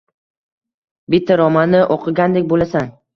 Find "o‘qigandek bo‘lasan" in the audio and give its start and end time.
1.97-2.91